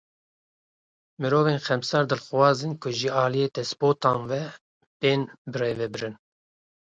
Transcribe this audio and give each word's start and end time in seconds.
Mirovên 1.21 1.59
xemsar 1.67 2.03
dilxwaz 2.09 2.57
in 2.67 2.73
ku 2.81 2.89
jî 2.97 3.09
aliyê 3.23 3.47
despotan 3.57 4.17
ve 4.29 4.41
bên 5.01 5.19
birêvebirin. 5.51 6.15